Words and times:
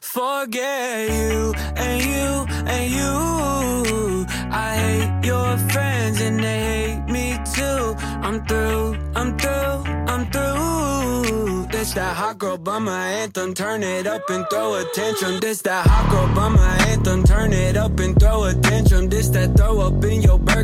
forget 0.00 1.10
you 1.10 1.54
and 1.76 2.02
you 2.02 2.46
and 2.66 2.90
you. 2.90 4.26
I 4.50 4.76
hate 4.76 5.26
your 5.26 5.56
friends 5.70 6.20
and 6.20 6.42
they 6.42 6.60
hate 6.60 7.04
me 7.08 7.38
too. 7.54 7.94
I'm 8.26 8.44
through, 8.46 8.96
I'm 9.14 9.38
through, 9.38 9.92
I'm 10.12 10.30
through. 10.30 11.66
This 11.70 11.92
that 11.94 12.16
hot 12.16 12.38
girl 12.38 12.58
bummer 12.58 12.90
anthem, 12.90 13.54
turn 13.54 13.84
it 13.84 14.06
up 14.06 14.28
and 14.30 14.44
throw 14.50 14.74
a 14.74 14.84
tantrum. 14.94 15.38
This 15.38 15.62
that 15.62 15.86
hot 15.86 16.10
girl 16.10 16.34
bummer 16.34 16.60
anthem, 16.90 17.22
turn 17.22 17.52
it 17.52 17.76
up 17.76 18.00
and 18.00 18.18
throw 18.18 18.44
a 18.44 18.54
tantrum. 18.54 19.08
This 19.08 19.28
that 19.28 19.56
throw 19.56 19.78
up 19.80 20.04
in 20.04 20.20
your 20.20 20.40
bag, 20.40 20.57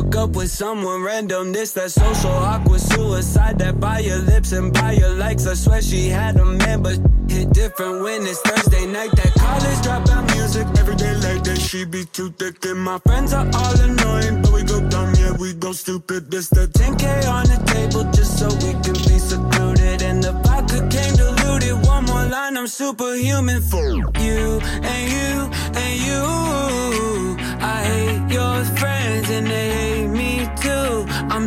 hook 0.00 0.16
up 0.16 0.30
with 0.30 0.50
someone 0.50 1.02
random. 1.02 1.52
This 1.52 1.72
that 1.72 1.90
social 1.90 2.30
awkward 2.30 2.80
suicide 2.80 3.58
that 3.58 3.80
buy 3.80 3.98
your 3.98 4.18
lips 4.18 4.52
and 4.52 4.72
buy 4.72 4.92
your 4.92 5.14
likes. 5.14 5.46
I 5.46 5.54
swear 5.54 5.82
she 5.82 6.08
had 6.08 6.36
a 6.36 6.44
man, 6.44 6.82
but 6.82 6.98
hit 7.28 7.52
different 7.52 8.02
when 8.02 8.22
it's 8.22 8.40
Thursday 8.40 8.86
night. 8.86 9.10
That 9.12 9.32
college 9.34 9.80
dropout 9.84 10.24
music 10.34 10.66
every 10.78 10.96
day 10.96 11.14
like 11.16 11.42
that. 11.44 11.58
She 11.58 11.84
be 11.84 12.04
too 12.04 12.30
thick 12.30 12.64
and 12.64 12.80
my 12.80 12.98
friends 13.06 13.32
are 13.32 13.48
all 13.52 13.80
annoying, 13.80 14.42
but 14.42 14.52
we 14.52 14.62
go 14.62 14.80
dumb, 14.88 15.12
yeah 15.14 15.32
we 15.38 15.52
go 15.54 15.72
stupid. 15.72 16.30
This 16.30 16.48
the 16.48 16.66
10k 16.66 17.28
on 17.28 17.44
the 17.52 17.60
table 17.72 18.04
just 18.12 18.38
so 18.38 18.46
we 18.64 18.72
can 18.84 18.96
be 19.08 19.18
secluded. 19.18 20.02
And 20.02 20.22
the 20.22 20.32
vodka 20.44 20.80
came 20.88 21.14
diluted. 21.16 21.76
One 21.86 22.04
more 22.04 22.24
line, 22.24 22.56
I'm 22.56 22.66
superhuman 22.66 23.60
for 23.62 23.88
you 24.26 24.60
and 24.94 25.02
you 25.14 25.50
and 25.82 25.94
you. 26.06 26.89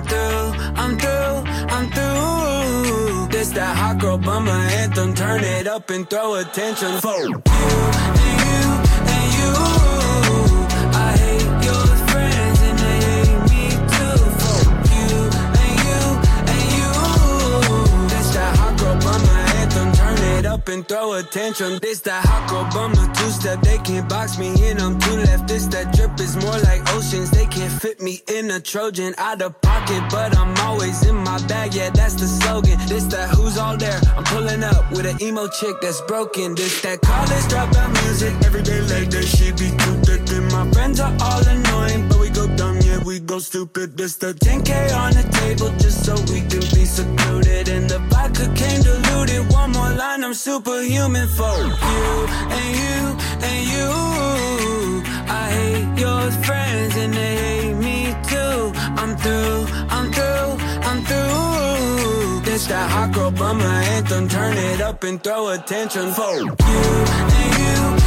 Through, 0.03 0.45
I'm 0.81 0.97
through, 0.97 1.35
I'm 1.75 1.85
through. 1.91 3.27
This 3.29 3.49
that 3.51 3.75
hot 3.77 3.99
girl 3.99 4.17
bummer 4.17 4.51
anthem. 4.51 5.13
Turn 5.13 5.43
it 5.43 5.67
up 5.67 5.89
and 5.89 6.09
throw 6.09 6.35
attention 6.35 6.99
for 7.01 7.19
you 7.27 7.35
and 7.35 8.35
you 8.43 8.59
and 9.13 9.87
you. 9.87 9.92
Up 20.63 20.69
and 20.69 20.87
throw 20.87 21.13
attention. 21.13 21.79
This 21.81 21.99
that 22.01 22.25
hot 22.25 22.49
girl 22.49 22.89
two 23.13 23.29
step. 23.29 23.61
They 23.61 23.77
can't 23.79 24.07
box 24.07 24.37
me 24.37 24.49
in. 24.67 24.79
I'm 24.79 24.99
two 24.99 25.17
left. 25.17 25.47
This 25.47 25.65
that 25.67 25.93
drip 25.95 26.19
is 26.19 26.35
more 26.37 26.59
like 26.69 26.81
oceans. 26.93 27.31
They 27.31 27.45
can't 27.45 27.71
fit 27.71 28.01
me 28.01 28.21
in 28.27 28.51
a 28.51 28.59
Trojan 28.59 29.13
out 29.17 29.41
of 29.41 29.59
pocket, 29.61 30.03
but 30.09 30.35
I'm 30.37 30.55
always 30.67 31.05
in 31.05 31.15
my 31.15 31.39
bag. 31.47 31.73
Yeah, 31.73 31.89
that's 31.89 32.15
the 32.15 32.27
slogan. 32.27 32.77
This 32.87 33.05
that 33.05 33.29
who's 33.29 33.57
all 33.57 33.77
there. 33.77 33.99
I'm 34.15 34.23
pulling 34.23 34.63
up 34.63 34.91
with 34.91 35.05
an 35.05 35.21
emo 35.21 35.47
chick 35.47 35.75
that's 35.81 36.01
broken. 36.01 36.55
This 36.55 36.81
that 36.81 37.01
college 37.01 37.45
dropout 37.51 37.91
music. 38.03 38.33
Every 38.45 38.63
day 38.63 38.81
like 38.81 39.09
that, 39.11 39.25
she 39.25 39.51
be 39.51 39.69
too 39.83 39.95
thick. 40.07 40.23
And 40.37 40.51
my 40.51 40.69
friends 40.71 40.99
are 40.99 41.15
all 41.21 41.43
annoying, 41.47 42.07
but 42.09 42.19
we 42.19 42.29
go 42.29 42.47
dumb. 42.55 42.79
Yeah, 42.81 43.03
we 43.03 43.19
go 43.19 43.39
stupid. 43.39 43.97
This 43.97 44.15
the 44.17 44.33
10k 44.33 44.95
on 44.95 45.11
the 45.13 45.25
table 45.39 45.69
just 45.79 46.05
so 46.05 46.12
Superhuman 50.33 51.27
for 51.27 51.57
you 51.61 52.27
and 52.57 52.75
you 52.81 52.99
and 53.49 53.61
you. 53.73 55.03
I 55.29 55.49
hate 55.51 55.99
your 55.99 56.31
friends 56.43 56.95
and 56.97 57.13
they 57.13 57.35
hate 57.35 57.73
me 57.75 58.15
too. 58.27 58.71
I'm 58.97 59.15
through, 59.15 59.65
I'm 59.89 60.11
through, 60.11 60.57
I'm 60.89 61.01
through. 61.03 62.41
This 62.45 62.65
that 62.67 62.89
hot 62.89 63.11
girl 63.13 63.29
bummer 63.29 63.63
anthem. 63.63 64.27
Turn 64.27 64.57
it 64.57 64.81
up 64.81 65.03
and 65.03 65.23
throw 65.23 65.49
attention 65.49 66.11
for 66.13 66.35
you 66.35 66.49
and 66.49 67.99
you. 67.99 68.02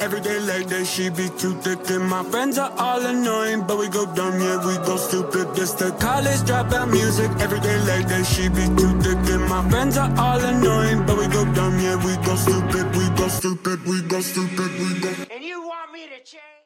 Every 0.00 0.20
day 0.20 0.40
like 0.40 0.66
that, 0.68 0.86
she 0.86 1.08
be 1.10 1.28
too 1.28 1.54
thick. 1.62 1.88
And 1.90 2.04
my 2.04 2.22
friends 2.24 2.58
are 2.58 2.72
all 2.78 3.04
annoying, 3.04 3.62
but 3.66 3.78
we 3.78 3.88
go 3.88 4.06
dumb, 4.14 4.40
yeah, 4.40 4.58
we 4.66 4.74
go 4.86 4.96
stupid. 4.96 5.54
This 5.54 5.72
the 5.72 5.90
college 5.92 6.42
dropout 6.48 6.90
music. 6.90 7.30
Every 7.40 7.60
day 7.60 7.78
like 7.90 8.08
that, 8.08 8.24
she 8.26 8.48
be 8.48 8.66
too 8.80 8.92
thick. 9.00 9.18
And 9.34 9.44
my 9.48 9.62
friends 9.70 9.96
are 9.96 10.12
all 10.18 10.40
annoying, 10.40 11.06
but 11.06 11.18
we 11.18 11.26
go 11.28 11.44
dumb, 11.54 11.78
yeah, 11.78 11.96
we 12.04 12.16
go 12.24 12.34
stupid, 12.36 12.86
we 12.96 13.08
go 13.16 13.28
stupid, 13.28 13.84
we 13.86 14.02
go 14.02 14.20
stupid, 14.20 14.70
we 14.80 15.00
go. 15.00 15.10
And 15.30 15.44
you 15.44 15.60
want 15.62 15.92
me 15.92 16.06
to 16.06 16.18
change? 16.24 16.56